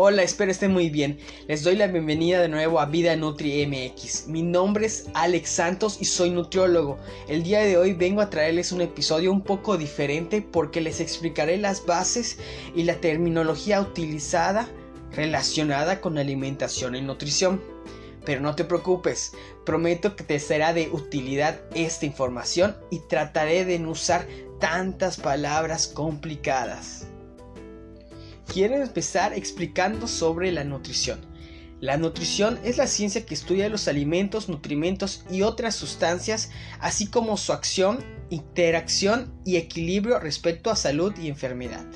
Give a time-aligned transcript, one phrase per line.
[0.00, 1.18] Hola, espero estén muy bien.
[1.48, 4.28] Les doy la bienvenida de nuevo a Vida Nutri MX.
[4.28, 7.00] Mi nombre es Alex Santos y soy nutriólogo.
[7.26, 11.56] El día de hoy vengo a traerles un episodio un poco diferente porque les explicaré
[11.56, 12.38] las bases
[12.76, 14.68] y la terminología utilizada
[15.16, 17.60] relacionada con alimentación y nutrición.
[18.24, 19.32] Pero no te preocupes,
[19.66, 24.28] prometo que te será de utilidad esta información y trataré de no usar
[24.60, 27.08] tantas palabras complicadas
[28.52, 31.20] quiero empezar explicando sobre la nutrición.
[31.80, 37.36] La nutrición es la ciencia que estudia los alimentos, nutrimentos y otras sustancias, así como
[37.36, 41.86] su acción, interacción y equilibrio respecto a salud y enfermedad.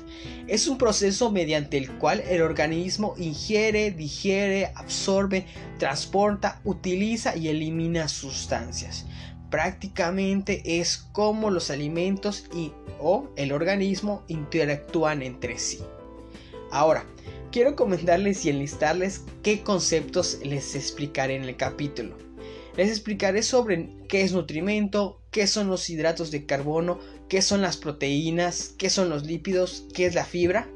[0.47, 5.45] Es un proceso mediante el cual el organismo ingiere, digiere, absorbe,
[5.79, 9.05] transporta, utiliza y elimina sustancias.
[9.49, 15.79] Prácticamente es como los alimentos y o el organismo interactúan entre sí.
[16.73, 17.05] Ahora,
[17.51, 22.17] quiero comentarles y enlistarles qué conceptos les explicaré en el capítulo.
[22.75, 26.97] Les explicaré sobre qué es nutrimento, qué son los hidratos de carbono,
[27.29, 30.67] qué son las proteínas, qué son los lípidos, qué es la fibra,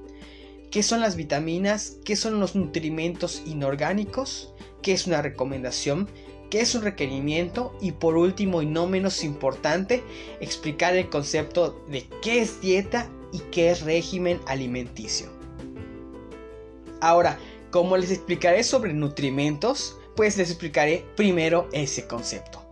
[0.69, 6.07] qué son las vitaminas, qué son los nutrimentos inorgánicos, qué es una recomendación,
[6.52, 10.03] qué es un requerimiento y por último y no menos importante,
[10.41, 15.36] explicar el concepto de qué es dieta y qué es régimen alimenticio.
[17.02, 17.38] Ahora,
[17.72, 22.67] como les explicaré sobre nutrimentos, pues les explicaré primero ese concepto.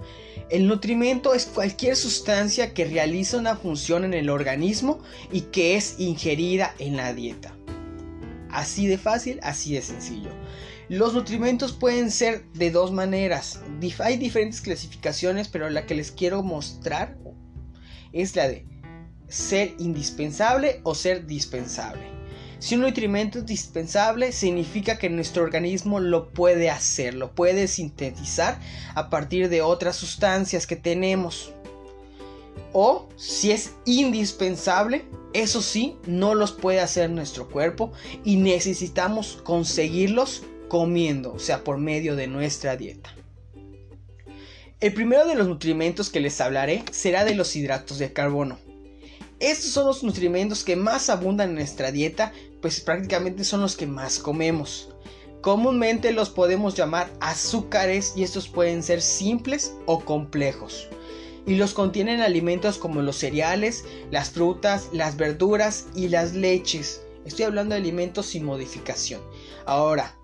[0.50, 5.00] El nutrimento es cualquier sustancia que realiza una función en el organismo
[5.32, 7.56] y que es ingerida en la dieta.
[8.50, 10.30] Así de fácil, así de sencillo.
[10.88, 13.62] Los nutrimentos pueden ser de dos maneras.
[14.00, 17.18] Hay diferentes clasificaciones, pero la que les quiero mostrar
[18.14, 18.68] es la de
[19.28, 22.15] ser indispensable o ser dispensable.
[22.60, 28.60] Si un nutrimento es dispensable, significa que nuestro organismo lo puede hacer, lo puede sintetizar
[28.96, 31.54] a partir de otras sustancias que tenemos.
[32.74, 37.92] O si es indispensable, eso sí, no los puede hacer nuestro cuerpo
[38.24, 43.14] y necesitamos conseguirlos comiendo, o sea, por medio de nuestra dieta.
[44.82, 48.60] El primero de los nutrimentos que les hablaré será de los hidratos de carbono.
[49.46, 52.34] Estos son los nutrimentos que más abundan en nuestra dieta,
[52.64, 54.90] pues prácticamente son los que más comemos.
[55.42, 60.88] Comúnmente los podemos llamar azúcares y estos pueden ser simples o complejos.
[61.46, 67.04] Y los contienen alimentos como los cereales, las frutas, las verduras y las leches.
[67.24, 69.22] Estoy hablando de alimentos sin modificación.
[69.68, 70.18] Ahora,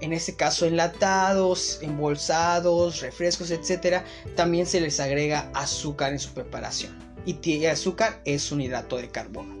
[0.00, 4.04] en este caso enlatados, embolsados, refrescos, etc.,
[4.36, 9.60] también se les agrega azúcar en su preparación y azúcar es un hidrato de carbono.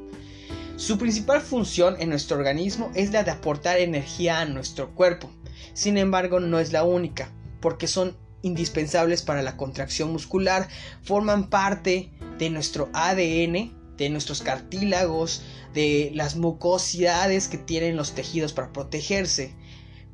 [0.76, 5.30] Su principal función en nuestro organismo es la de aportar energía a nuestro cuerpo.
[5.74, 10.68] Sin embargo, no es la única, porque son indispensables para la contracción muscular,
[11.02, 15.42] forman parte de nuestro ADN, de nuestros cartílagos,
[15.74, 19.54] de las mucosidades que tienen los tejidos para protegerse.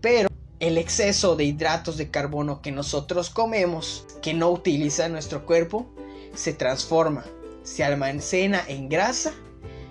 [0.00, 5.94] Pero el exceso de hidratos de carbono que nosotros comemos, que no utiliza nuestro cuerpo,
[6.34, 7.24] se transforma
[7.66, 9.34] se almacena en grasa,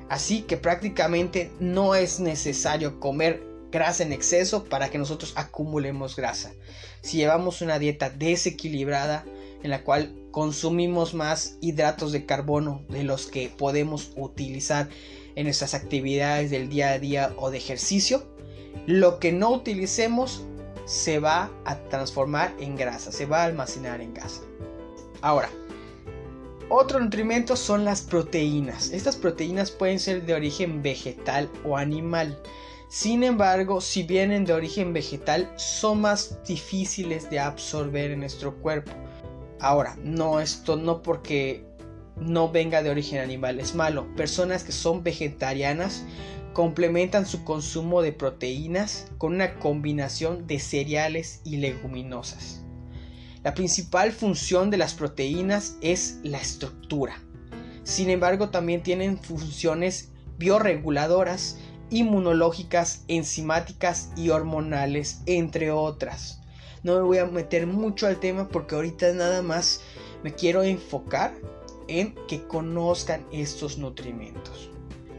[0.09, 6.53] así que prácticamente no es necesario comer grasa en exceso para que nosotros acumulemos grasa.
[7.01, 9.25] Si llevamos una dieta desequilibrada
[9.61, 14.87] en la cual consumimos más hidratos de carbono de los que podemos utilizar
[15.35, 18.25] en nuestras actividades del día a día o de ejercicio,
[18.87, 20.45] lo que no utilicemos
[20.85, 24.43] se va a transformar en grasa, se va a almacenar en grasa.
[25.21, 25.49] Ahora,
[26.69, 28.91] otro nutrimento son las proteínas.
[28.91, 32.39] Estas proteínas pueden ser de origen vegetal o animal.
[32.89, 38.91] Sin embargo, si vienen de origen vegetal, son más difíciles de absorber en nuestro cuerpo.
[39.59, 41.65] Ahora, no esto no porque
[42.17, 44.07] no venga de origen animal es malo.
[44.15, 46.05] Personas que son vegetarianas
[46.53, 52.64] complementan su consumo de proteínas con una combinación de cereales y leguminosas.
[53.45, 57.21] La principal función de las proteínas es la estructura.
[57.83, 60.09] Sin embargo, también tienen funciones
[60.39, 61.59] bioreguladoras,
[61.91, 66.41] inmunológicas, enzimáticas y hormonales, entre otras.
[66.81, 69.81] No me voy a meter mucho al tema porque ahorita nada más
[70.23, 71.31] me quiero enfocar
[71.87, 74.71] en que conozcan estos nutrimentos.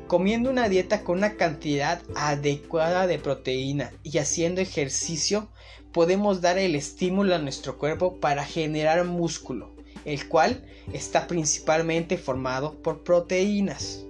[0.08, 5.48] Comiendo una dieta con una cantidad adecuada de proteína y haciendo ejercicio,
[5.96, 9.70] podemos dar el estímulo a nuestro cuerpo para generar músculo,
[10.04, 10.62] el cual
[10.92, 14.04] está principalmente formado por proteínas.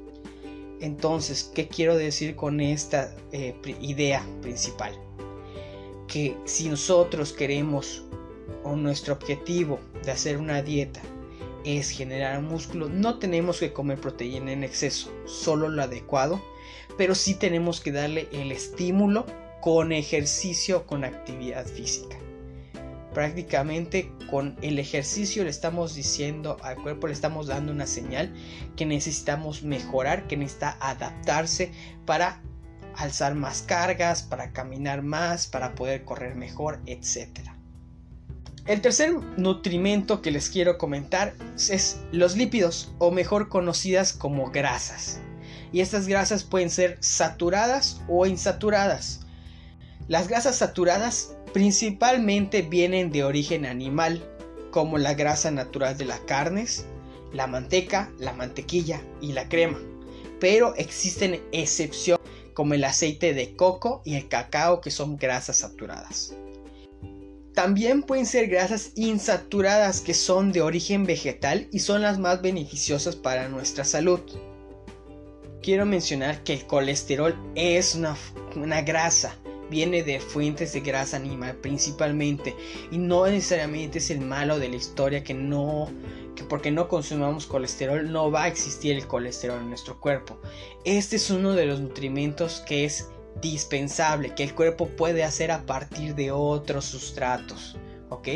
[0.81, 4.99] Entonces, ¿qué quiero decir con esta eh, idea principal?
[6.09, 8.03] Que si nosotros queremos
[8.65, 11.01] o nuestro objetivo de hacer una dieta
[11.65, 16.43] es generar músculo, no tenemos que comer proteína en exceso, solo lo adecuado,
[16.99, 19.25] pero sí tenemos que darle el estímulo
[19.61, 22.17] con ejercicio, con actividad física.
[23.13, 28.35] Prácticamente con el ejercicio le estamos diciendo al cuerpo, le estamos dando una señal
[28.77, 31.73] que necesitamos mejorar, que necesita adaptarse
[32.05, 32.43] para
[32.95, 37.41] alzar más cargas, para caminar más, para poder correr mejor, etc.
[38.67, 45.21] El tercer nutrimento que les quiero comentar es los lípidos, o mejor conocidas como grasas.
[45.73, 49.26] Y estas grasas pueden ser saturadas o insaturadas.
[50.09, 54.23] Las grasas saturadas principalmente vienen de origen animal,
[54.71, 56.87] como la grasa natural de las carnes,
[57.33, 59.79] la manteca, la mantequilla y la crema.
[60.39, 62.25] Pero existen excepciones
[62.55, 66.35] como el aceite de coco y el cacao que son grasas saturadas.
[67.55, 73.17] También pueden ser grasas insaturadas que son de origen vegetal y son las más beneficiosas
[73.17, 74.21] para nuestra salud.
[75.63, 78.17] Quiero mencionar que el colesterol es una,
[78.55, 79.37] una grasa,
[79.71, 82.55] viene de fuentes de grasa animal principalmente
[82.91, 85.91] y no necesariamente es el malo de la historia que no
[86.35, 90.39] que porque no consumamos colesterol no va a existir el colesterol en nuestro cuerpo.
[90.85, 93.09] Este es uno de los nutrimentos que es
[93.41, 97.77] dispensable que el cuerpo puede hacer a partir de otros sustratos.
[98.11, 98.29] ¿ok?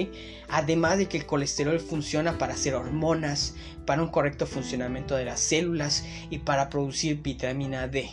[0.49, 3.55] Además de que el colesterol funciona para hacer hormonas,
[3.87, 8.11] para un correcto funcionamiento de las células y para producir vitamina D.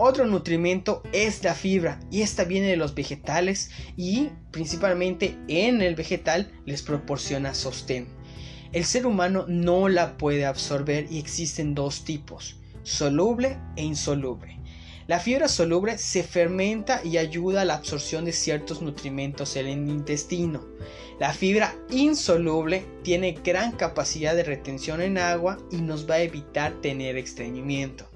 [0.00, 5.96] Otro nutrimento es la fibra y esta viene de los vegetales y principalmente en el
[5.96, 8.06] vegetal les proporciona sostén.
[8.72, 14.60] El ser humano no la puede absorber y existen dos tipos, soluble e insoluble.
[15.08, 19.88] La fibra soluble se fermenta y ayuda a la absorción de ciertos nutrimentos en el
[19.88, 20.64] intestino.
[21.18, 26.80] La fibra insoluble tiene gran capacidad de retención en agua y nos va a evitar
[26.82, 28.08] tener estreñimiento.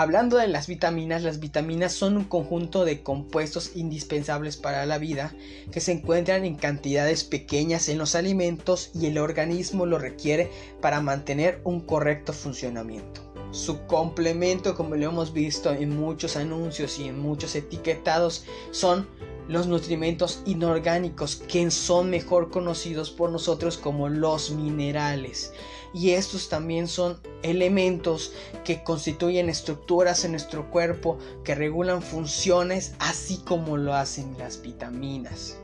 [0.00, 5.34] Hablando de las vitaminas, las vitaminas son un conjunto de compuestos indispensables para la vida
[5.72, 11.00] que se encuentran en cantidades pequeñas en los alimentos y el organismo lo requiere para
[11.00, 13.27] mantener un correcto funcionamiento.
[13.50, 19.08] Su complemento, como lo hemos visto en muchos anuncios y en muchos etiquetados, son
[19.48, 25.54] los nutrimentos inorgánicos que son mejor conocidos por nosotros como los minerales.
[25.94, 28.32] Y estos también son elementos
[28.64, 35.56] que constituyen estructuras en nuestro cuerpo que regulan funciones así como lo hacen las vitaminas.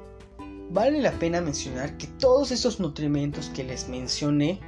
[0.71, 4.61] Vale la pena mencionar que todos estos nutrimentos que les mencioné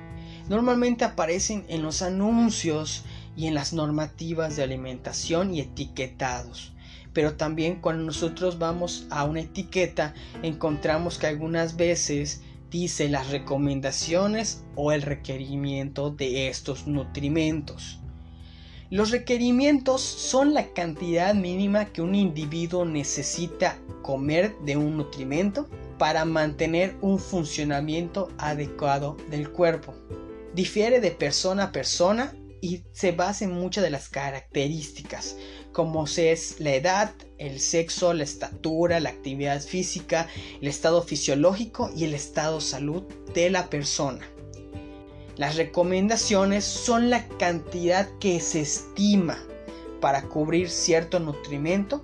[0.49, 3.05] normalmente aparecen en los anuncios
[3.37, 6.73] y en las normativas de alimentación y etiquetados.
[7.13, 14.65] Pero también cuando nosotros vamos a una etiqueta encontramos que algunas veces dice las recomendaciones
[14.75, 18.01] o el requerimiento de estos nutrimentos.
[18.89, 25.69] Los requerimientos son la cantidad mínima que un individuo necesita comer de un nutrimento
[25.99, 29.95] para mantener un funcionamiento adecuado del cuerpo
[30.57, 35.37] difiere de persona a persona y se basa en muchas de las características,
[35.71, 40.27] como es la edad, el sexo, la estatura, la actividad física,
[40.63, 43.03] el estado fisiológico y el estado de salud
[43.35, 44.27] de la persona.
[45.37, 49.39] Las recomendaciones son la cantidad que se estima
[50.01, 52.03] para cubrir cierto nutrimento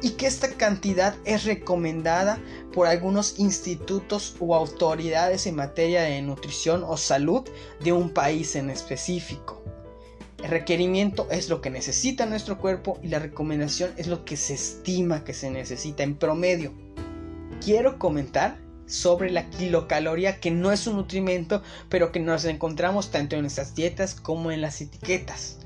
[0.00, 2.40] y que esta cantidad es recomendada
[2.72, 7.48] por algunos institutos o autoridades en materia de nutrición o salud
[7.80, 9.62] de un país en específico.
[10.42, 14.54] El requerimiento es lo que necesita nuestro cuerpo y la recomendación es lo que se
[14.54, 16.72] estima que se necesita en promedio.
[17.64, 23.36] Quiero comentar sobre la kilocaloría que no es un nutrimento pero que nos encontramos tanto
[23.36, 25.58] en nuestras dietas como en las etiquetas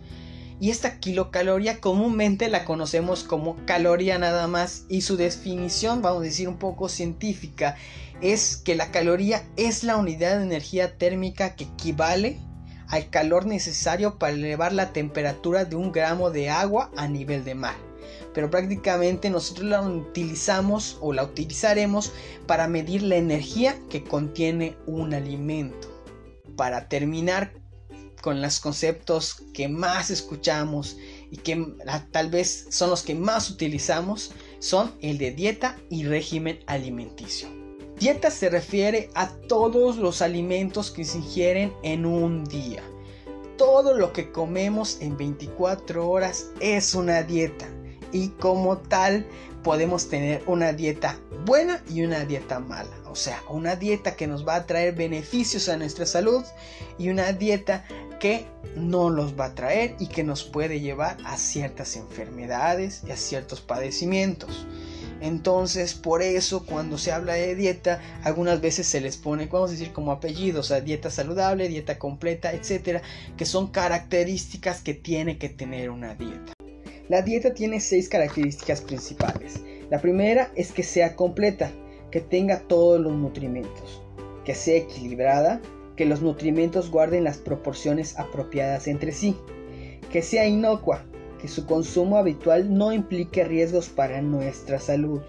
[0.59, 6.25] y esta kilocaloría comúnmente la conocemos como caloría nada más y su definición, vamos a
[6.25, 7.77] decir un poco científica,
[8.21, 12.39] es que la caloría es la unidad de energía térmica que equivale
[12.89, 17.55] al calor necesario para elevar la temperatura de un gramo de agua a nivel de
[17.55, 17.75] mar.
[18.33, 22.13] Pero prácticamente nosotros la utilizamos o la utilizaremos
[22.47, 25.89] para medir la energía que contiene un alimento.
[26.57, 27.53] Para terminar
[28.27, 30.97] con los conceptos que más escuchamos
[31.31, 31.65] y que
[32.11, 37.49] tal vez son los que más utilizamos son el de dieta y régimen alimenticio.
[38.01, 42.83] Dieta se refiere a todos los alimentos que se ingieren en un día.
[43.57, 47.69] todo lo que comemos en 24 horas es una dieta
[48.11, 49.25] y como tal
[49.63, 52.91] podemos tener una dieta buena y una dieta mala.
[53.07, 56.45] O sea, una dieta que nos va a traer beneficios a nuestra salud
[56.99, 57.87] y una dieta
[58.19, 58.47] que
[58.77, 63.17] no los va a traer y que nos puede llevar a ciertas enfermedades y a
[63.17, 64.67] ciertos padecimientos.
[65.21, 69.73] Entonces, por eso cuando se habla de dieta, algunas veces se les pone, vamos a
[69.73, 73.03] decir, como apellidos, dieta saludable, dieta completa, etcétera,
[73.37, 76.53] que son características que tiene que tener una dieta.
[77.09, 79.61] La dieta tiene seis características principales.
[79.91, 81.71] La primera es que sea completa,
[82.11, 84.03] que tenga todos los nutrimentos,
[84.45, 85.61] que sea equilibrada,
[85.97, 89.37] que los nutrimentos guarden las proporciones apropiadas entre sí,
[90.13, 91.05] que sea inocua,
[91.41, 95.23] que su consumo habitual no implique riesgos para nuestra salud,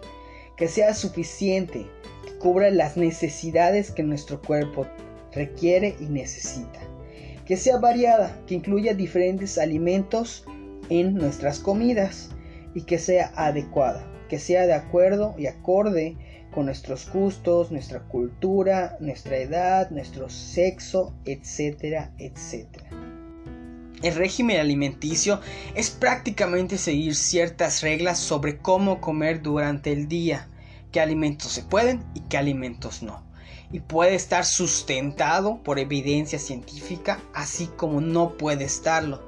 [0.56, 1.88] que sea suficiente,
[2.26, 4.86] que cubra las necesidades que nuestro cuerpo
[5.32, 6.80] requiere y necesita,
[7.46, 10.46] que sea variada, que incluya diferentes alimentos
[10.90, 12.30] en nuestras comidas
[12.74, 16.18] y que sea adecuada, que sea de acuerdo y acorde
[16.66, 22.90] nuestros gustos, nuestra cultura, nuestra edad, nuestro sexo, etcétera, etcétera.
[24.04, 25.40] El régimen alimenticio
[25.74, 30.50] es prácticamente seguir ciertas reglas sobre cómo comer durante el día,
[30.92, 33.24] qué alimentos se pueden y qué alimentos no.
[33.72, 39.28] Y puede estar sustentado por evidencia científica, así como no puede estarlo.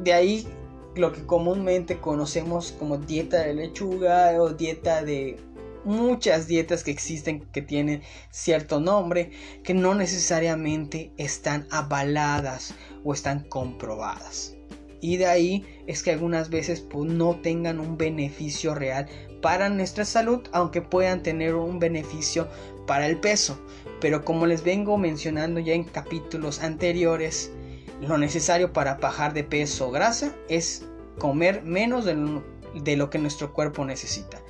[0.00, 0.48] De ahí
[0.96, 5.38] lo que comúnmente conocemos como dieta de lechuga o dieta de
[5.84, 9.30] muchas dietas que existen que tienen cierto nombre
[9.62, 12.74] que no necesariamente están avaladas
[13.04, 14.54] o están comprobadas.
[15.00, 19.06] Y de ahí es que algunas veces pues, no tengan un beneficio real
[19.42, 22.48] para nuestra salud, aunque puedan tener un beneficio
[22.86, 23.60] para el peso.
[24.00, 27.52] Pero como les vengo mencionando ya en capítulos anteriores,
[28.00, 30.86] lo necesario para bajar de peso o grasa es
[31.18, 34.40] comer menos de lo, que nuestro cuerpo necesita.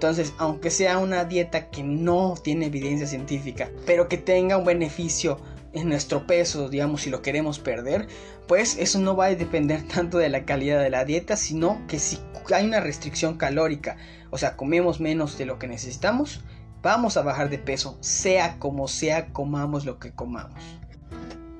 [0.00, 5.38] Entonces, aunque sea una dieta que no tiene evidencia científica, pero que tenga un beneficio
[5.74, 8.08] en nuestro peso, digamos, si lo queremos perder,
[8.48, 11.98] pues eso no va a depender tanto de la calidad de la dieta, sino que
[11.98, 12.18] si
[12.50, 13.98] hay una restricción calórica,
[14.30, 16.42] o sea, comemos menos de lo que necesitamos,
[16.80, 20.80] vamos a bajar de peso, sea como sea, comamos lo que comamos.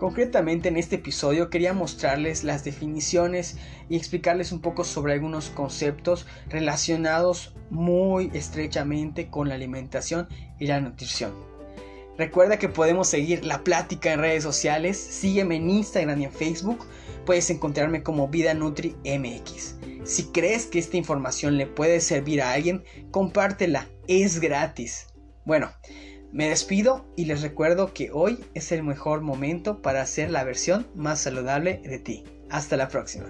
[0.01, 3.59] Concretamente en este episodio quería mostrarles las definiciones
[3.91, 10.27] y explicarles un poco sobre algunos conceptos relacionados muy estrechamente con la alimentación
[10.59, 11.35] y la nutrición.
[12.17, 16.87] Recuerda que podemos seguir la plática en redes sociales, sígueme en Instagram y en Facebook,
[17.27, 19.75] puedes encontrarme como Vida Nutri MX.
[20.05, 25.09] Si crees que esta información le puede servir a alguien, compártela, es gratis.
[25.45, 25.71] Bueno,
[26.33, 30.87] me despido y les recuerdo que hoy es el mejor momento para hacer la versión
[30.95, 32.25] más saludable de ti.
[32.51, 33.27] Hasta la próxima.